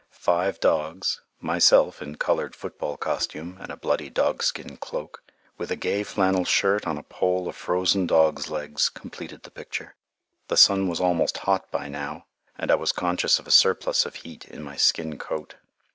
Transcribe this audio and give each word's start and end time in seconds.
Five 0.09 0.59
dogs, 0.59 1.21
myself 1.39 2.01
in 2.01 2.15
colored 2.15 2.55
football 2.55 2.97
costume, 2.97 3.59
and 3.61 3.71
a 3.71 3.77
bloody 3.77 4.09
dogskin 4.09 4.77
cloak, 4.77 5.21
with 5.59 5.69
a 5.69 5.75
gay 5.75 6.01
flannel 6.01 6.43
shirt 6.43 6.87
on 6.87 6.97
a 6.97 7.03
pole 7.03 7.47
of 7.47 7.55
frozen 7.55 8.07
dogs' 8.07 8.49
legs, 8.49 8.89
completed 8.89 9.43
the 9.43 9.51
picture. 9.51 9.93
The 10.47 10.57
sun 10.57 10.87
was 10.87 10.99
almost 10.99 11.37
hot 11.37 11.69
by 11.69 11.87
now, 11.87 12.25
and 12.57 12.71
I 12.71 12.75
was 12.81 12.91
conscious 12.91 13.37
of 13.37 13.45
a 13.45 13.51
surplus 13.51 14.03
of 14.07 14.15
heat 14.15 14.45
in 14.45 14.63
my 14.63 14.75
skin 14.75 15.19
coat. 15.19 15.57